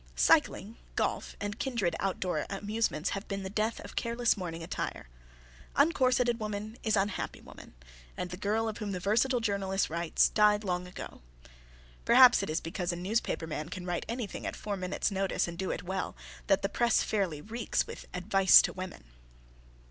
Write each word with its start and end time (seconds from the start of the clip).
Cycling, 0.15 0.77
golf, 0.95 1.35
and 1.39 1.59
kindred 1.59 1.95
out 1.99 2.19
door 2.19 2.47
amusements 2.49 3.11
have 3.11 3.27
been 3.27 3.43
the 3.43 3.51
death 3.51 3.79
of 3.81 3.95
careless 3.95 4.35
morning 4.35 4.63
attire. 4.63 5.09
Uncorseted 5.75 6.39
woman 6.39 6.75
is 6.81 6.95
unhappy 6.97 7.39
woman, 7.39 7.75
and 8.17 8.31
the 8.31 8.35
girl 8.35 8.67
of 8.67 8.79
whom 8.79 8.93
the 8.93 8.99
versatile 8.99 9.39
journalist 9.41 9.91
writes 9.91 10.29
died 10.29 10.63
long 10.63 10.87
ago. 10.87 11.21
Perhaps 12.03 12.41
it 12.41 12.49
is 12.49 12.59
because 12.61 12.91
a 12.91 12.95
newspaper 12.95 13.45
man 13.45 13.69
can 13.69 13.85
write 13.85 14.07
anything 14.09 14.47
at 14.47 14.55
four 14.55 14.75
minutes' 14.75 15.11
notice 15.11 15.47
and 15.47 15.55
do 15.55 15.69
it 15.69 15.83
well, 15.83 16.15
that 16.47 16.63
the 16.63 16.67
press 16.67 17.03
fairly 17.03 17.39
reeks 17.39 17.85
with 17.85 18.07
"advice 18.15 18.59
to 18.63 18.73
women." 18.73 19.03